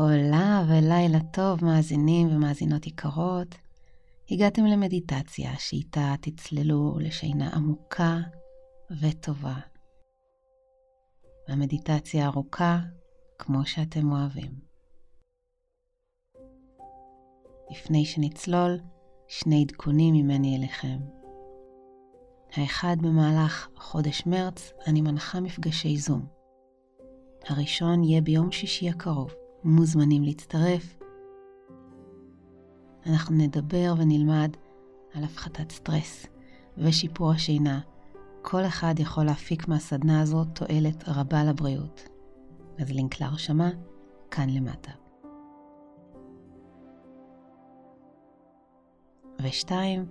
[0.00, 3.54] עולה ולילה טוב, מאזינים ומאזינות יקרות.
[4.30, 8.16] הגעתם למדיטציה שאיתה תצללו לשינה עמוקה
[9.00, 9.56] וטובה.
[11.48, 12.78] המדיטציה ארוכה
[13.38, 14.50] כמו שאתם אוהבים.
[17.70, 18.78] לפני שנצלול,
[19.28, 20.98] שני עדכונים ממני אליכם.
[22.52, 26.26] האחד במהלך חודש מרץ אני מנחה מפגשי זום.
[27.48, 30.98] הראשון יהיה ביום שישי הקרוב, מוזמנים להצטרף.
[33.06, 34.56] אנחנו נדבר ונלמד
[35.14, 36.26] על הפחתת סטרס
[36.78, 37.80] ושיפור השינה.
[38.42, 42.08] כל אחד יכול להפיק מהסדנה הזאת תועלת רבה לבריאות.
[42.78, 43.70] אז לינק להרשמה
[44.30, 44.92] כאן למטה.
[49.42, 50.06] ושתיים,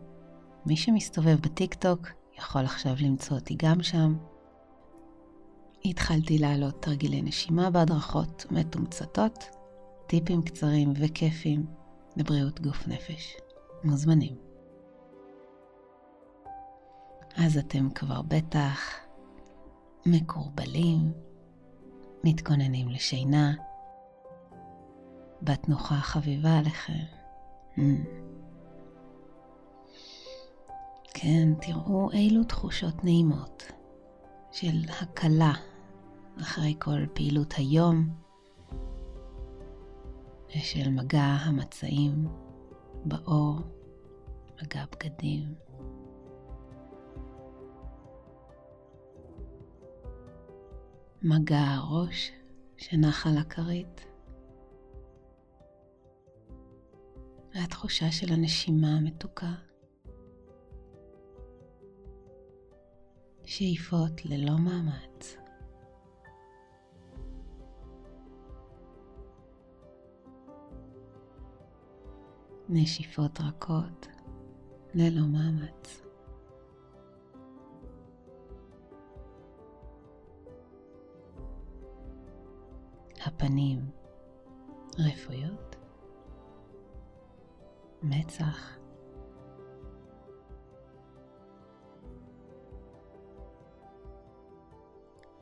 [0.66, 2.08] מי שמסתובב בטיקטוק
[2.38, 4.18] יכול עכשיו למצוא אותי גם שם.
[5.86, 9.50] התחלתי להעלות תרגילי נשימה בהדרכות מתומצתות,
[10.08, 11.66] טיפים קצרים וכיפים
[12.18, 13.36] לבריאות גוף נפש.
[13.84, 14.36] מוזמנים.
[17.36, 18.80] אז אתם כבר בטח
[20.06, 21.14] מקורבלים,
[22.24, 23.54] מתכוננים לשינה,
[25.42, 26.94] בת נוחה חביבה עליכם.
[27.78, 27.80] Mm.
[31.14, 33.72] כן, תראו אילו תחושות נעימות
[34.52, 35.54] של הקלה
[36.42, 38.10] אחרי כל פעילות היום
[40.50, 42.28] ושל מגע המצעים
[43.06, 43.60] באור,
[44.64, 45.56] מגע בגדים.
[51.22, 52.32] מגע הראש
[52.78, 54.06] שנח על הכרית.
[57.56, 59.69] והתחושה של הנשימה המתוקה.
[63.50, 65.38] שאיפות ללא מאמץ.
[72.70, 74.08] נשיפות רכות
[74.94, 76.02] ללא מאמץ.
[83.26, 83.80] הפנים
[85.00, 85.76] רפויות,
[88.04, 88.79] מצח,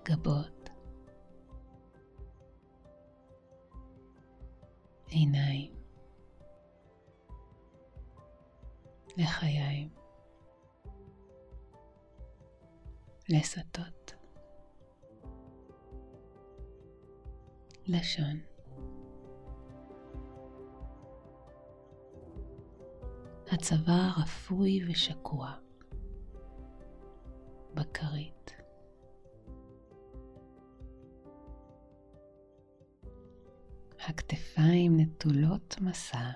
[0.09, 0.69] גבות,
[5.07, 5.72] עיניים,
[9.17, 9.90] לחיים,
[13.29, 14.13] לסתות,
[17.88, 18.40] לשון.
[23.51, 25.53] הצוואר רפוי ושקוע.
[27.73, 28.37] בכרית.
[34.57, 36.31] הכתפיים נטולות מסע.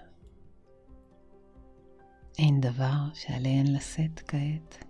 [2.39, 4.85] אין דבר שעליהן לשאת כעת.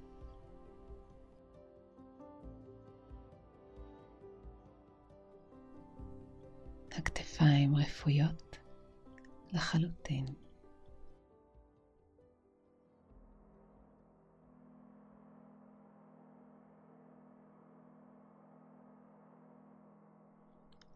[6.91, 8.57] הכתפיים רפויות
[9.53, 10.25] לחלוטין.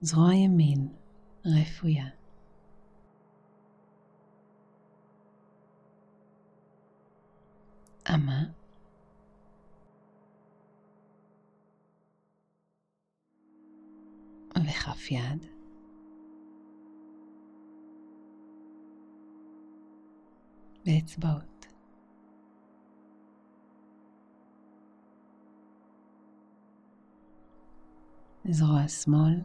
[0.01, 0.87] זרוע ימין
[1.45, 2.14] רפויה.
[8.13, 8.43] אמה
[14.57, 15.45] וכף יד.
[20.85, 21.65] באצבעות.
[28.49, 29.41] זרוע שמאל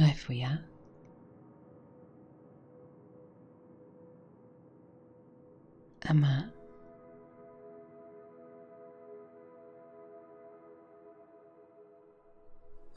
[0.00, 0.50] רפויה.
[6.10, 6.55] אמה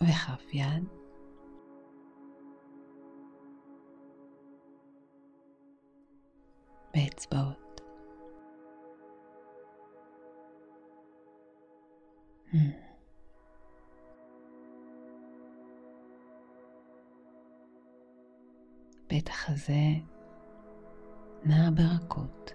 [0.04, 0.84] וכף יד.
[6.94, 7.82] באצבעות.
[19.08, 19.74] בית החזה
[21.44, 22.54] נע ברכות.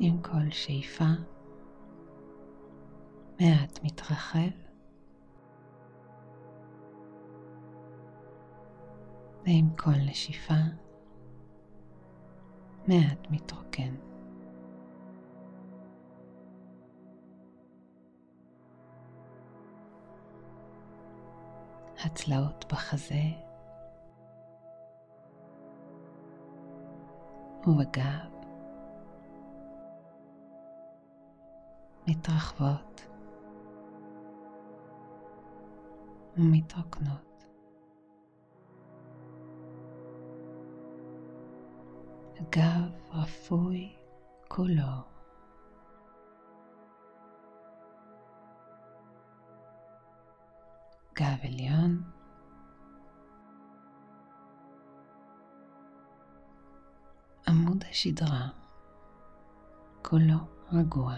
[0.00, 1.04] עם כל שאיפה
[3.42, 4.38] מעט מתרחב.
[9.44, 10.54] ועם כל נשיפה
[12.88, 13.94] מעט מתרוקן.
[22.04, 23.22] הצלעות בחזה.
[27.66, 28.32] ובגב.
[32.06, 33.11] מתרחבות
[36.36, 37.44] ומתרוקנות.
[42.36, 43.96] הגב רפוי
[44.48, 45.12] כולו.
[51.14, 52.02] גב עליון.
[57.48, 58.48] עמוד השדרה
[60.02, 60.36] כולו
[60.72, 61.14] רגוע,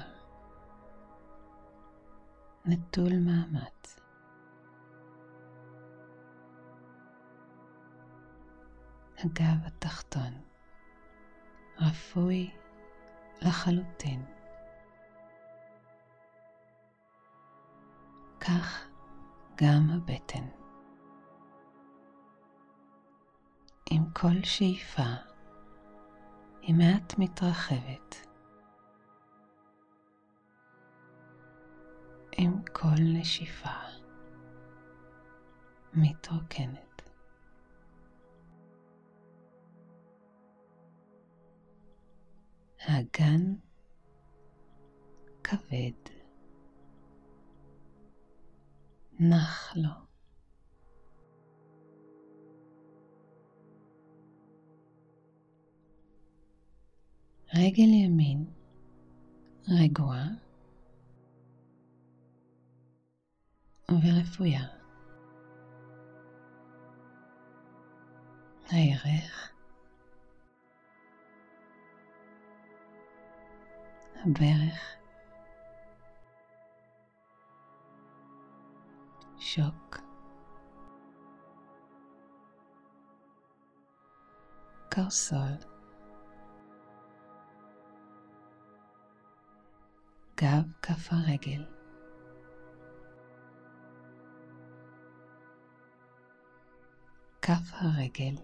[2.65, 4.04] נטול מאמץ.
[9.25, 10.41] הגב התחתון
[11.81, 12.51] רפוי
[13.43, 14.25] לחלוטין.
[18.41, 18.89] כך
[19.55, 20.45] גם הבטן.
[23.91, 25.03] עם כל שאיפה
[26.61, 28.27] היא מעט מתרחבת.
[32.33, 33.79] עם כל נשיפה
[35.95, 36.84] מתרוקנת.
[42.87, 43.55] האגן
[45.45, 45.93] כבד.
[49.19, 49.91] נח לו.
[57.55, 58.45] רגל ימין
[59.69, 60.29] רגועה
[63.89, 64.67] ורפויה.
[68.71, 69.54] הירך,
[74.27, 74.97] הברך,
[79.39, 79.99] שוק,
[84.91, 85.39] קרסול,
[90.37, 91.65] גב כף הרגל,
[97.43, 98.35] כף הרגל,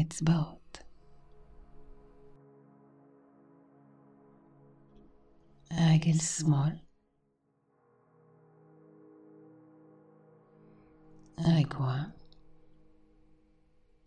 [0.00, 0.63] אצבעות.
[5.78, 6.72] רגל שמאל,
[11.38, 12.04] רגועה.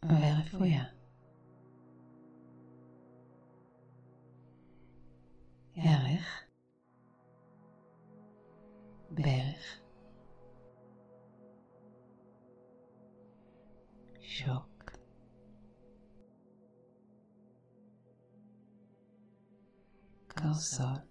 [0.06, 0.84] ורפויה.
[5.76, 6.44] ירך,
[9.12, 9.80] ברך,
[14.22, 14.92] שוק,
[20.28, 21.07] קרסול,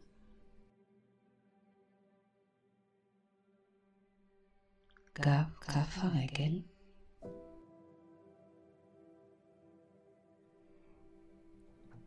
[5.21, 6.63] גב כף הרגל,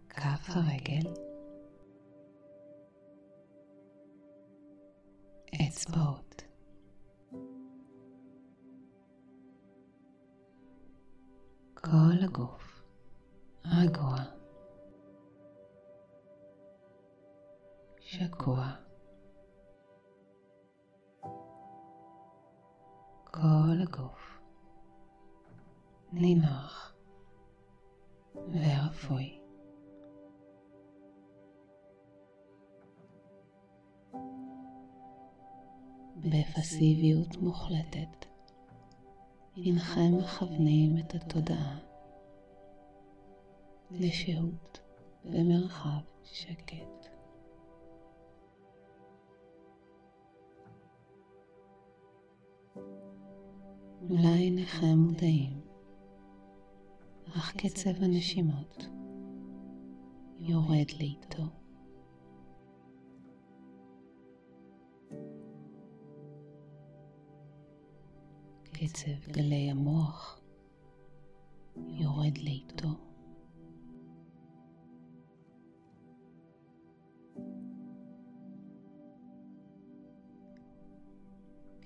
[0.10, 1.14] כף הרגל,
[5.68, 6.44] אצבעות,
[11.74, 12.84] כל הגוף
[13.66, 14.16] רגוע,
[18.00, 18.89] שקוע.
[23.32, 24.40] כל הגוף
[26.12, 26.94] נינוח
[28.36, 29.40] ורפוי.
[36.16, 38.26] בפסיביות מוחלטת
[39.58, 41.78] הנכם מכוונים את התודעה
[43.92, 44.80] לשהות
[45.26, 47.09] במרחב שקט.
[54.02, 55.62] אולי אינכם מודעים,
[57.28, 58.86] אך קצב הנשימות
[60.40, 61.44] יורד לאיתו.
[68.72, 70.42] קצב גלי המוח
[71.88, 72.88] יורד לאיתו.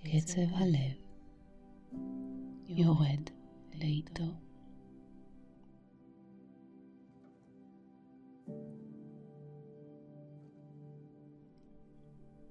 [0.04, 1.03] קצב הלב
[2.76, 3.30] יורד
[3.76, 4.24] לאיתו.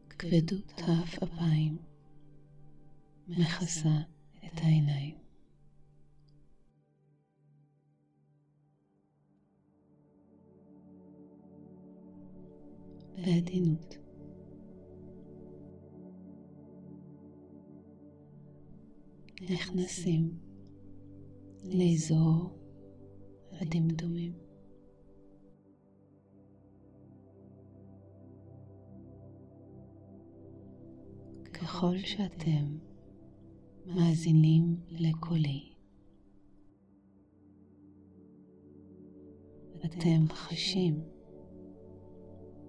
[0.08, 1.78] כבדות העפעפיים
[3.28, 4.00] מכסה
[4.46, 5.14] את העיניים.
[13.16, 13.94] בעדינות
[19.50, 20.38] נכנסים
[21.64, 22.58] לאזור
[23.52, 24.32] הדמדומים.
[31.52, 32.78] ככל שאתם
[33.86, 35.72] מאזינים לקולי,
[39.84, 41.00] אתם חשים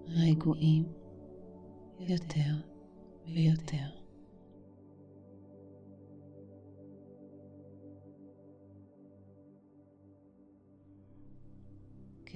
[0.07, 0.85] רגועים
[1.99, 2.53] יותר
[3.25, 4.02] ויותר.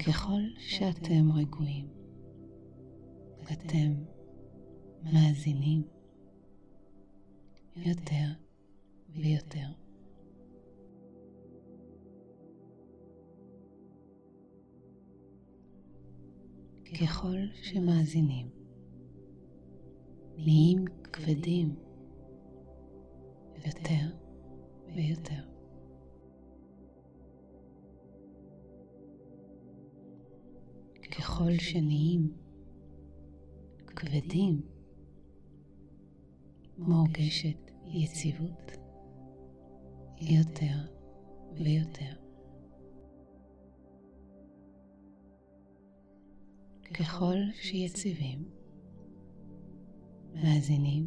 [0.06, 1.88] ככל שאתם רגועים,
[3.52, 3.94] אתם
[5.04, 5.84] מאזינים
[7.76, 8.28] יותר
[9.10, 9.68] ויותר.
[17.02, 18.50] ככל שמאזינים,
[20.38, 21.76] נהיים כבדים
[23.66, 24.16] יותר
[24.96, 25.57] ויותר.
[31.38, 32.34] ככל שנהיים
[33.88, 34.62] כבדים,
[36.78, 38.72] מורגשת יציבות
[40.22, 40.78] יותר
[41.54, 42.14] ויותר.
[46.94, 48.50] ככל שיציבים,
[50.34, 51.06] מאזינים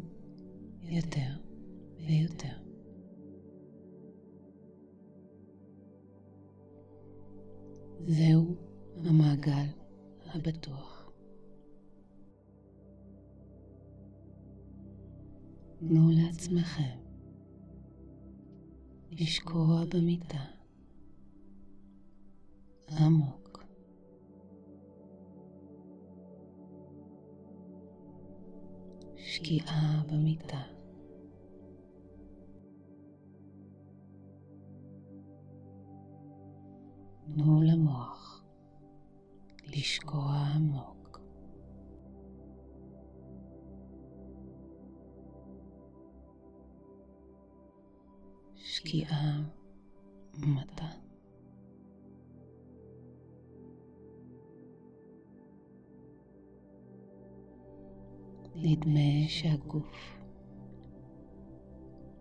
[0.83, 1.31] יותר
[2.07, 2.57] ויותר.
[8.07, 8.55] זהו
[9.05, 9.80] המעגל
[10.33, 11.11] הבטוח.
[15.79, 16.99] תנו לעצמכם
[19.11, 20.45] לשקוע במיטה
[22.99, 23.63] עמוק.
[29.15, 30.61] שקיעה במיטה.
[37.35, 38.30] תנו למוח
[39.75, 41.19] לשקוע עמוק.
[48.55, 49.41] שקיעה
[50.37, 50.89] מטה.
[58.55, 60.21] נדמה שהגוף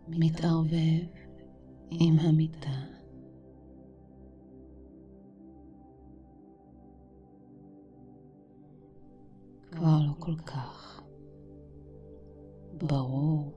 [0.08, 1.06] מתערבב
[1.90, 2.99] עם המיטה.
[9.80, 11.02] כבר לא כל כך
[12.72, 13.52] ברור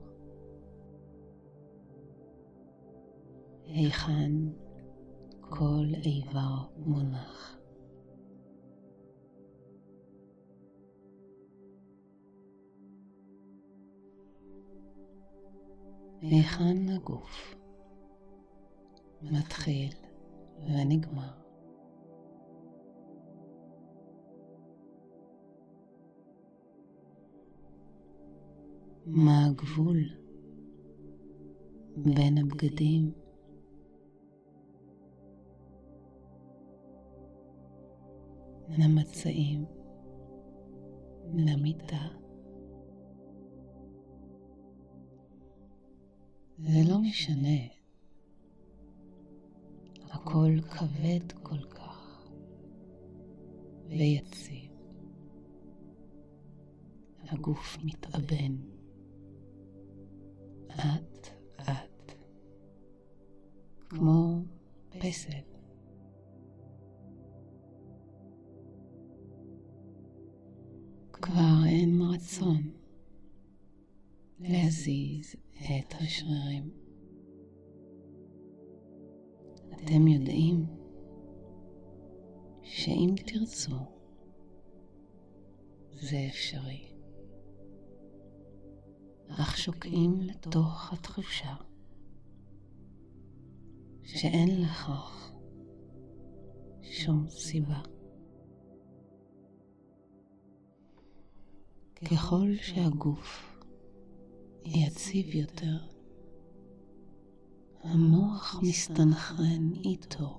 [3.64, 4.32] היכן
[5.40, 7.58] כל איבר מונח.
[16.20, 17.54] היכן הגוף
[19.22, 19.92] מתחיל
[20.60, 21.43] ונגמר.
[29.16, 29.98] מה הגבול
[31.96, 33.12] בין הבגדים
[38.78, 39.64] למצעים
[41.34, 42.08] למיטה.
[46.58, 47.58] זה לא משנה,
[50.10, 52.28] הכל כבד כל כך
[53.88, 54.70] ויציב.
[57.28, 58.73] הגוף מתאבן
[60.76, 61.28] אט
[61.60, 62.12] אט,
[63.88, 64.42] כמו
[64.98, 65.54] פסל.
[71.12, 72.70] כבר אין רצון
[74.40, 76.70] להזיז את השרירים.
[79.72, 80.66] אתם יודעים
[82.62, 83.76] שאם תרצו,
[85.92, 86.93] זה אפשרי.
[89.40, 91.54] אך שוקעים לתוך התחושה
[94.02, 95.32] שאין לכך
[96.82, 97.80] שום סיבה.
[102.10, 103.58] ככל שהגוף
[104.64, 105.78] יציב יותר,
[107.82, 110.36] המוח מסתנכרן איתו,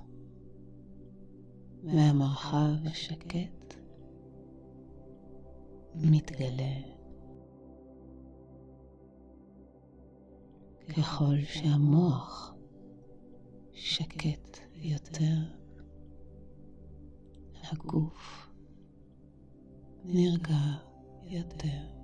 [1.84, 3.76] והמרחב השקט
[5.96, 6.95] מתגלה.
[10.88, 12.56] ככל שהמוח
[13.72, 15.38] שקט יותר,
[17.72, 18.50] הגוף
[20.04, 20.78] נרגע
[21.24, 21.96] יותר.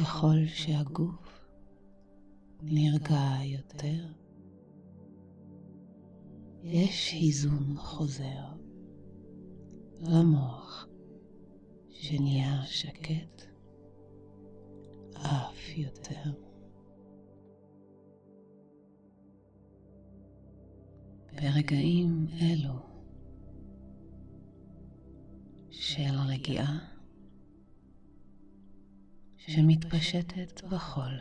[0.00, 1.48] ככל שהגוף
[2.62, 4.12] נרגע יותר,
[6.62, 8.44] יש איזון חוזר
[10.00, 10.86] למוח
[11.90, 13.47] שנהיה שקט
[15.22, 16.48] אף יותר.
[21.42, 22.78] ברגעים אלו
[25.70, 26.78] של רגיעה
[29.36, 31.20] שמתפשטת בחול,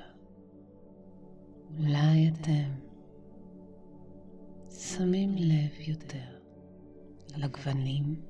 [1.78, 2.72] אולי אתם
[4.70, 6.40] שמים לב יותר
[7.38, 8.22] לגוונים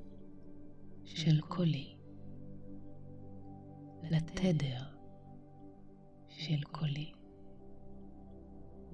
[1.04, 1.96] של קולי,
[4.10, 4.97] לתדר
[6.38, 7.12] של קולי,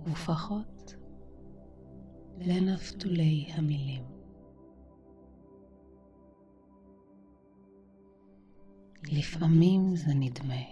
[0.04, 0.94] ופחות
[2.38, 4.02] לנפתולי המילים.
[9.12, 10.62] לפעמים זה נדמה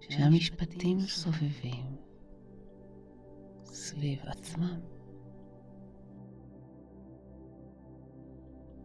[0.00, 1.96] שהמשפטים סובבים
[3.64, 4.80] סביב עצמם,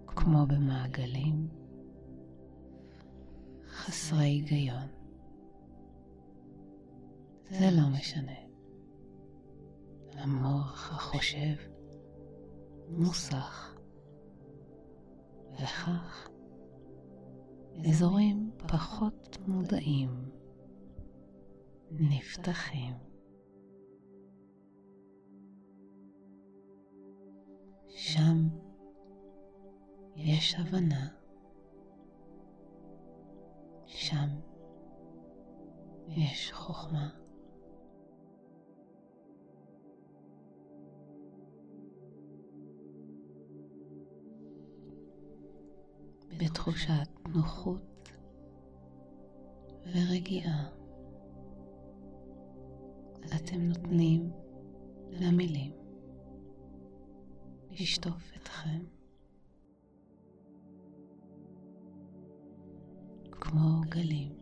[0.08, 1.48] כמו במעגלים
[3.68, 4.95] חסרי היגיון.
[7.50, 8.46] זה לא משנה.
[10.14, 11.56] המוח החושב
[12.90, 13.76] מוסך,
[15.54, 16.30] וכך
[17.90, 20.10] אזורים פחות מודעים
[21.92, 22.94] נפתחים.
[27.88, 28.48] שם
[30.16, 31.08] יש הבנה,
[33.86, 34.30] שם
[36.08, 37.25] יש חוכמה.
[46.46, 48.10] בתחושת נוחות
[49.86, 50.70] ורגיעה.
[53.36, 54.32] אתם נותנים
[55.10, 55.72] למילים
[57.72, 58.84] לשטוף אתכם
[63.32, 64.34] כמו גלים.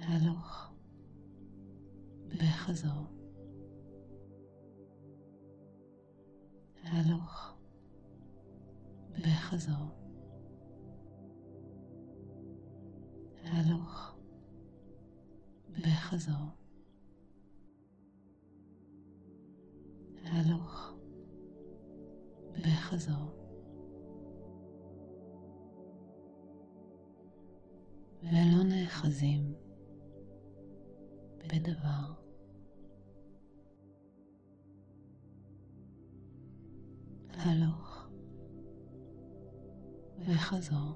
[0.00, 0.72] הלוך
[2.28, 3.06] וחזור.
[6.84, 7.55] הלוך
[9.26, 9.90] וחזור.
[13.44, 14.16] הלוך
[15.70, 16.46] וחזור.
[20.24, 20.94] הלוך
[22.52, 23.32] וחזור.
[28.22, 29.54] ולא נאחזים
[31.38, 32.14] בדבר.
[37.32, 37.85] הלוך
[40.26, 40.92] וחזור.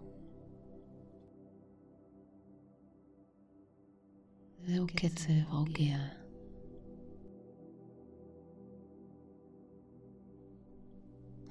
[4.58, 5.98] זהו קצב רוגע.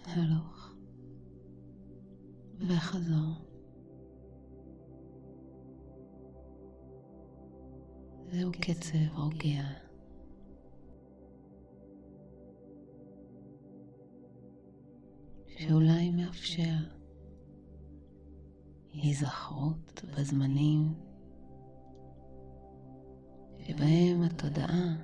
[0.06, 0.76] הלוך
[2.60, 3.34] וחזור.
[8.32, 9.64] זהו קצב רוגע.
[15.48, 16.99] שאולי מאפשר
[19.02, 20.94] היזכרות בזמנים
[23.60, 24.96] שבהם התודעה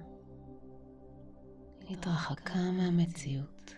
[1.90, 3.74] התרחקה מהמציאות,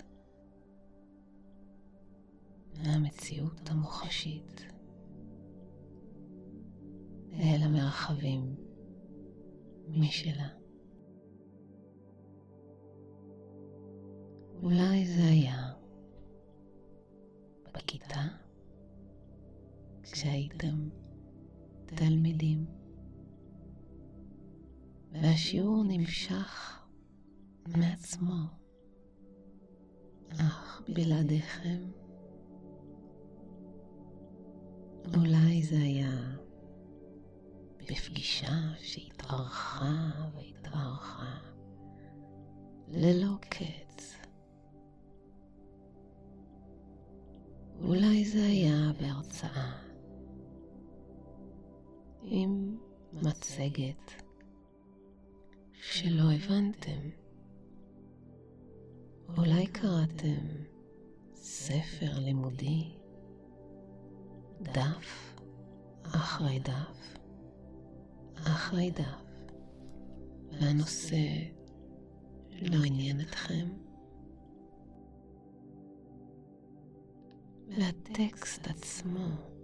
[2.83, 4.61] מהמציאות המוחשית,
[7.33, 8.55] אל המרחבים
[9.87, 10.47] משלה.
[14.63, 15.73] אולי זה היה
[17.73, 18.46] בכיתה
[20.17, 20.89] כשהייתם
[21.85, 22.65] תלמידים
[25.11, 26.81] והשיעור נמשך
[27.67, 28.43] מעצמו,
[30.29, 31.91] אך בלעדיכם
[35.17, 36.35] אולי זה היה
[37.79, 41.37] בפגישה שהתארכה והתארכה
[42.87, 44.15] ללא קץ.
[47.81, 49.86] אולי זה היה בהרצאה
[52.29, 52.77] עם
[53.13, 54.11] מצגת
[55.73, 57.09] שלא הבנתם.
[59.37, 60.45] אולי קראתם
[61.35, 62.97] ספר לימודי,
[64.61, 65.35] דף
[66.03, 67.17] אחרי דף
[68.35, 69.51] אחרי דף,
[70.51, 71.27] והנושא
[72.61, 73.67] לא עניין אתכם.
[77.77, 79.56] והטקסט עצמו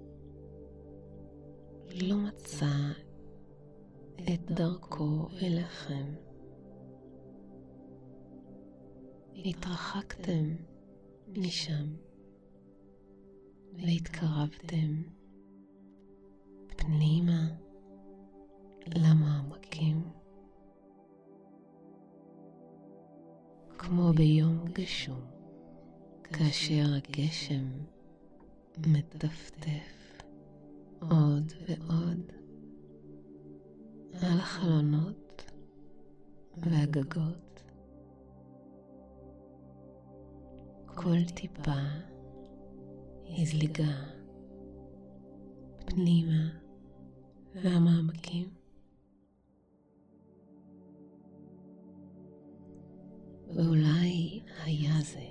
[2.01, 2.91] לא מצא
[4.33, 6.13] את דרכו אליכם.
[9.35, 10.55] התרחקתם
[11.37, 11.95] משם
[13.73, 15.01] והתקרבתם
[16.67, 17.47] פנימה
[18.95, 20.01] למעמקים.
[23.77, 25.21] כמו ביום גשום,
[26.23, 27.67] כאשר הגשם
[28.77, 30.02] מטפטף
[31.09, 32.31] עוד ועוד
[34.13, 35.51] על החלונות
[36.57, 37.63] והגגות.
[40.85, 41.81] כל טיפה
[43.37, 43.93] הזליגה
[45.85, 46.49] פנימה
[47.55, 48.49] והמעמקים.
[53.55, 55.27] ואולי היה זה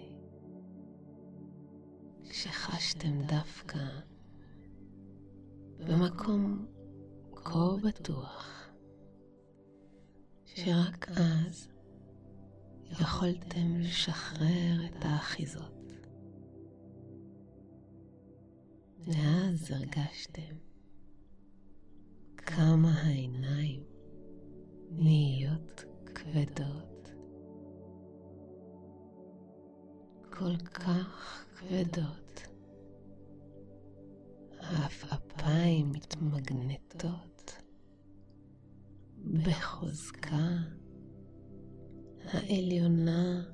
[2.24, 4.11] שחשתם דווקא
[5.86, 6.66] במקום
[7.34, 8.68] כה בטוח,
[10.44, 11.68] שרק אז
[12.90, 15.72] יכולתם לשחרר את האחיזות.
[19.06, 20.56] ואז הרגשתם
[22.36, 23.82] כמה העיניים
[24.90, 27.12] נהיות כבדות,
[30.30, 32.21] כל כך כבדות,
[34.72, 37.62] העפעפיים מתמגנטות
[39.44, 40.48] בחוזקה
[42.24, 43.44] העליונה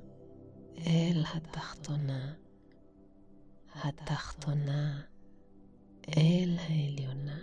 [0.77, 2.33] אל התחתונה,
[3.73, 5.01] התחתונה
[6.17, 7.39] אל העליונה.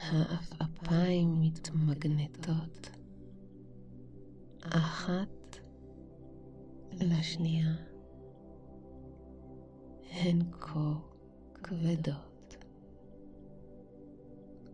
[0.00, 2.90] העפעפיים מתמגנטות
[4.60, 5.56] אחת
[6.92, 7.85] לשנייה.
[10.18, 10.92] הן כה
[11.62, 12.56] כבדות,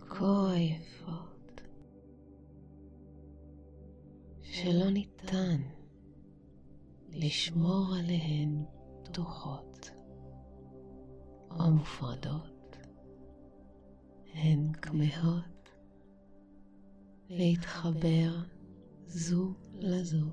[0.00, 1.60] כה עייפות,
[4.42, 5.60] שלא ניתן
[7.08, 8.64] לשמור עליהן
[9.04, 9.90] פתוחות.
[11.58, 12.76] או מופרדות,
[14.34, 15.68] הן כמהות
[17.28, 18.42] להתחבר
[19.06, 20.26] זו לזו,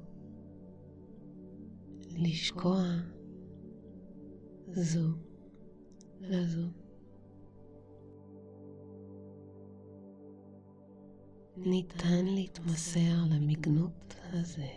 [2.10, 2.84] לשקוע
[4.72, 5.08] זו
[6.22, 6.68] לזו.
[11.58, 14.68] ניתן להתמסר למגנות הזה.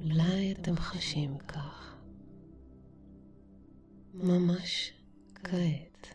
[0.00, 1.96] אולי אתם חשים כך.
[4.14, 4.92] ממש
[5.34, 6.06] כעת.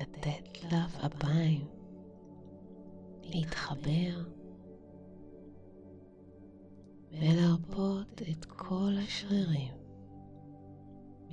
[0.00, 1.66] לתת לעפעפיים
[3.22, 4.33] להתחבר
[7.20, 9.74] ולהרפות את כל השרירים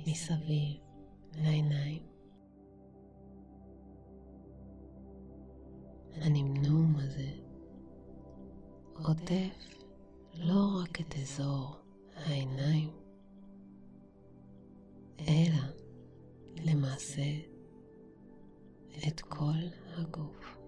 [0.06, 0.80] מסביב
[1.34, 2.02] לעיניים.
[6.14, 7.30] הנמנום הזה
[8.94, 9.84] עוטף
[10.34, 11.76] לא רק את אזור
[12.14, 12.90] העיניים,
[15.20, 15.62] אלא
[16.64, 17.38] למעשה
[19.08, 19.58] את כל
[19.96, 20.58] הגוף.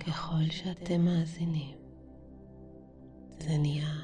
[0.00, 1.83] ככל שאתם מאזינים,
[3.38, 3.94] זה נהיה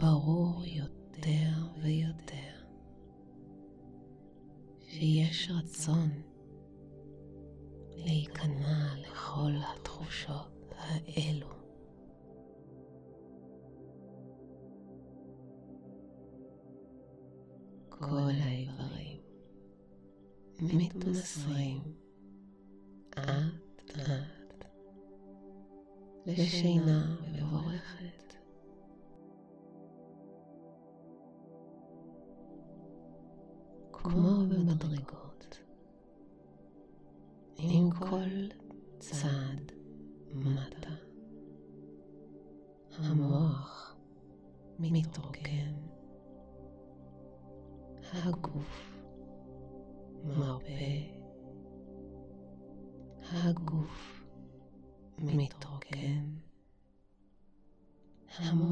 [0.00, 2.56] ברור יותר ויותר
[4.80, 6.08] שיש רצון
[7.96, 11.56] להיכנע לכל התחושות האלו.
[17.88, 19.20] כל האיברים
[20.62, 21.80] מתמסרים
[23.10, 24.64] אט אט
[26.26, 28.34] לשינה מבורכת.
[33.92, 35.58] כמו במדרגות,
[37.56, 38.48] עם כל
[38.98, 39.72] צעד
[40.34, 40.90] מטה,
[42.98, 43.96] המוח
[44.78, 45.86] מתרוקן.
[48.12, 48.98] הגוף
[50.24, 50.70] מרפה,
[53.32, 54.24] הגוף
[55.20, 55.75] מתרוקן,
[58.38, 58.65] Um,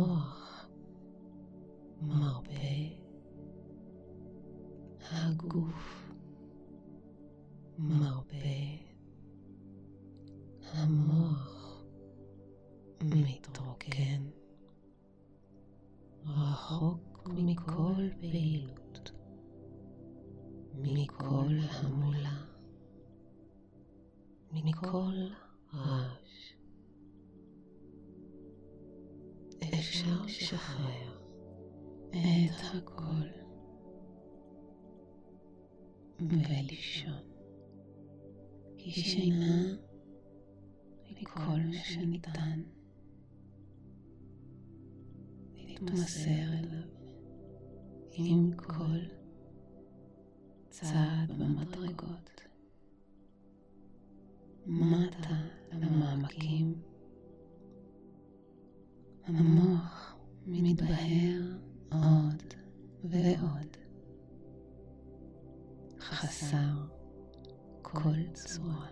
[38.94, 39.76] כי שינה
[41.04, 42.62] היא כל מה שניתן.
[45.54, 46.88] להתמסר אליו
[48.12, 48.98] עם כל
[50.70, 52.40] צעד במדרגות.
[54.66, 56.82] מטה למעמקים.
[59.24, 61.58] המוח מתבהר
[61.90, 62.42] עוד
[63.04, 63.76] ועוד.
[66.00, 66.83] חסר
[67.94, 68.86] כל צורה.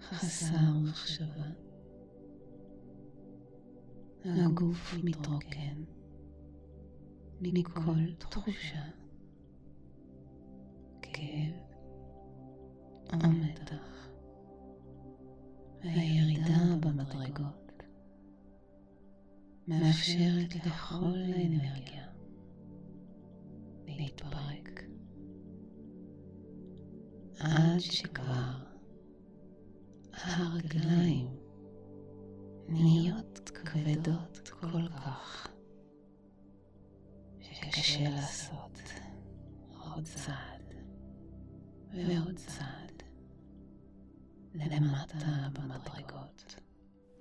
[0.00, 1.46] חסר מחשבה.
[4.24, 5.82] הגוף מתרוקן
[7.40, 8.84] מכל תחושה,
[11.02, 11.54] כאב
[13.12, 14.08] או מתח.
[15.84, 17.82] והירידה במדרגות
[19.68, 22.06] מאפשרת לכל האנרגיה
[23.86, 24.71] להתפרק
[27.42, 28.52] עד שכבר
[30.12, 31.28] הרגליים
[32.68, 35.48] נהיות כבדות כל כך
[37.40, 38.78] שקשה לעשות
[39.78, 40.74] עוד צעד
[41.92, 43.02] ועוד צעד
[44.54, 46.56] למטה במדרגות.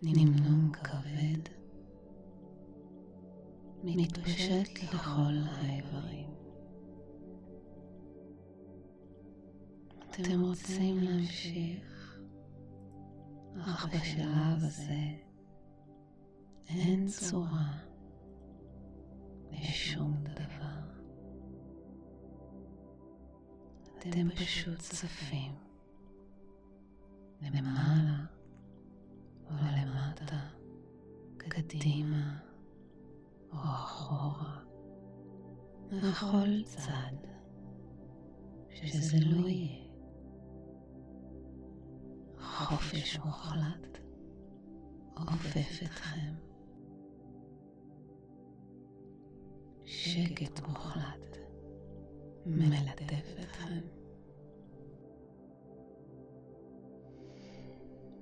[0.02, 1.54] נמנום כבד
[3.84, 6.11] מתפשט לכל האיברים.
[10.22, 12.18] אתם רוצים להמשיך,
[13.62, 15.18] אך בשלב הזה
[16.68, 17.78] אין צורה
[19.52, 20.82] לשום דבר.
[23.98, 25.52] אתם פשוט צפים
[27.42, 28.26] למעלה
[29.48, 30.48] ולמטה,
[31.38, 32.38] קדימה
[33.52, 34.60] או אחורה,
[35.92, 37.16] לכל צד
[38.70, 39.81] שזה לא יהיה.
[42.66, 43.98] חופש מוחלט
[45.16, 46.34] עופף אתכם.
[49.86, 51.38] שקט מוחלט
[52.46, 53.82] מלטף אתכם.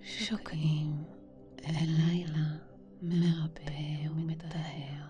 [0.02, 1.04] שוקעים
[1.65, 2.58] אל לילה
[3.02, 5.06] מרפא ומטהר.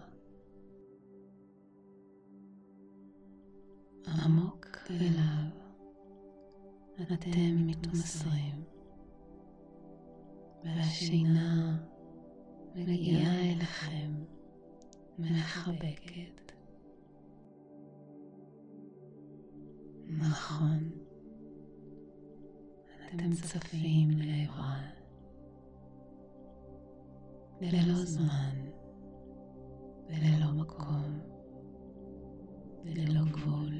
[4.08, 5.60] עמוק אליו
[7.14, 8.69] אתם מתמסרים.
[10.64, 11.78] והשינה
[12.76, 14.12] מגיעה אליכם
[15.20, 16.52] מחבקת.
[20.08, 20.90] נכון,
[23.08, 24.82] אתם צפים לעברה
[27.62, 28.56] ללא זמן
[30.08, 31.20] וללא מקום
[32.86, 33.80] וללא גבול,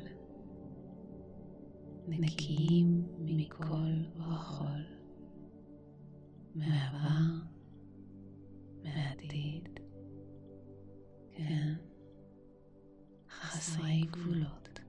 [2.08, 4.89] נקיים מכל וכל.
[6.60, 7.46] מהעבר,
[8.84, 9.70] מהעתיד,
[11.32, 11.74] כן,
[13.30, 14.80] חסרי גבולות,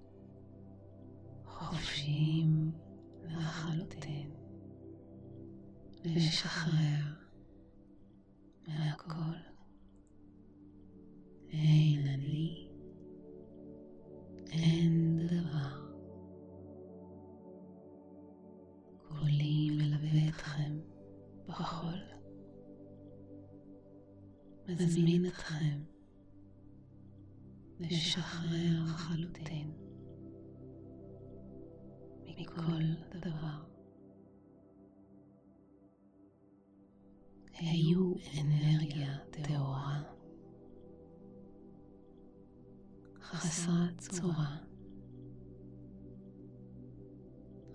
[1.44, 2.72] חופשיים
[3.24, 4.30] לחלוטין,
[6.04, 6.99] לשחרר
[27.80, 29.72] לשחרר לחלוטין
[32.24, 32.82] מכל
[33.20, 33.64] דבר.
[37.52, 40.02] היו אנרגיה טהורה,
[43.20, 44.56] חסרת צורה,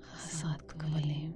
[0.03, 1.33] חסרת כבלים.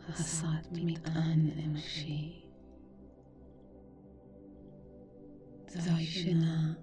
[0.00, 2.37] חסרת מטען אנושי.
[5.68, 6.74] זוהי שינה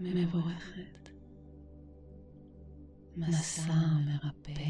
[0.00, 1.08] מבורכת,
[3.16, 3.74] מסע
[4.06, 4.62] מרפא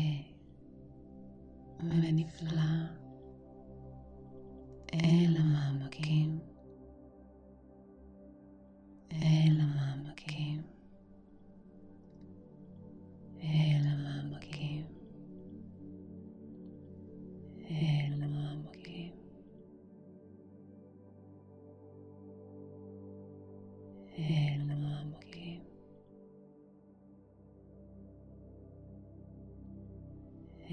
[1.80, 2.62] ונפלא
[4.94, 6.38] אל המעמקים,
[9.12, 9.91] אל המעמקים.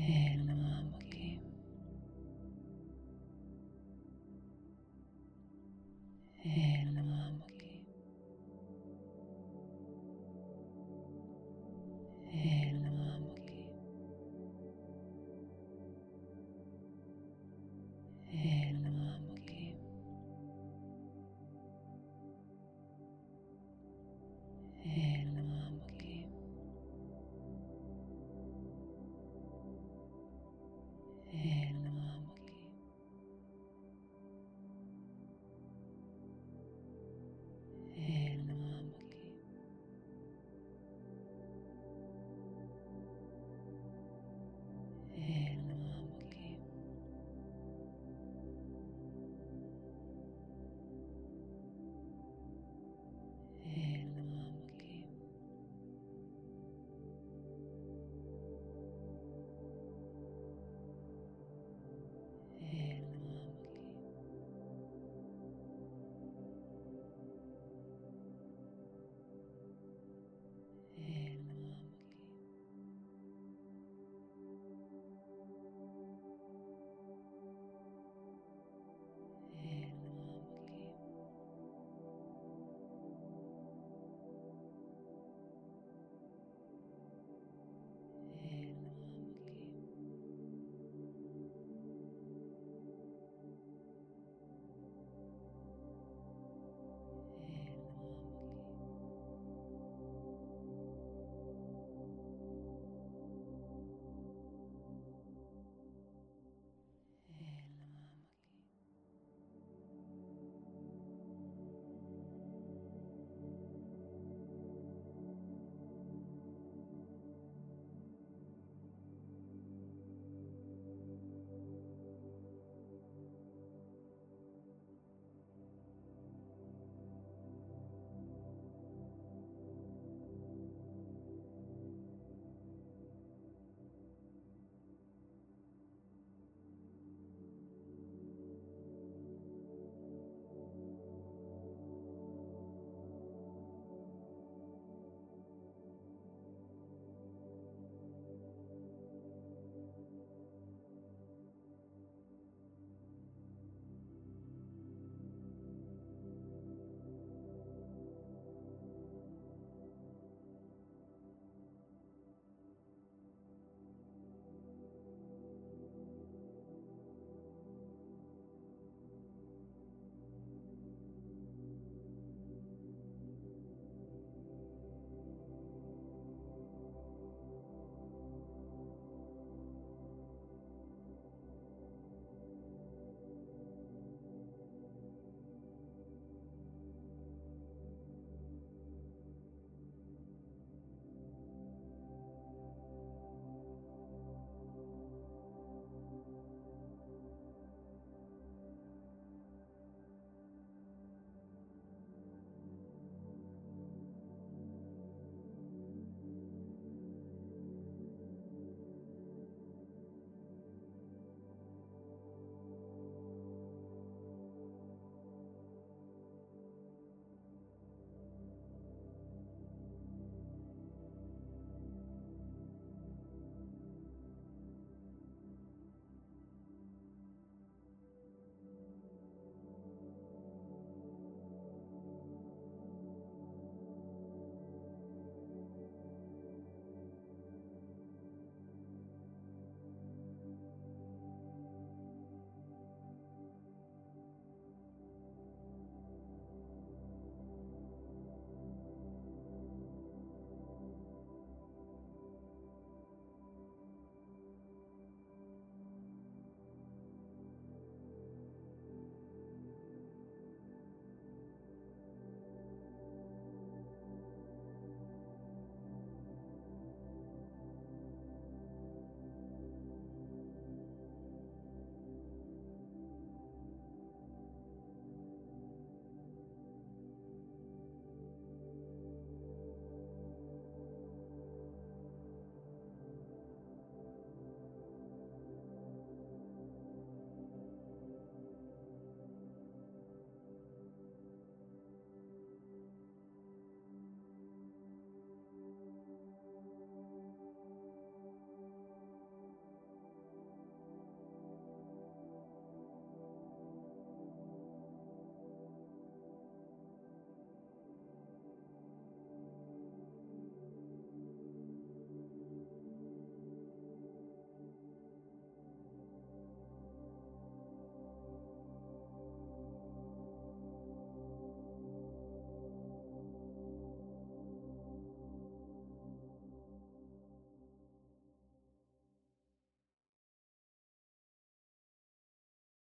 [0.08, 0.49] Exhale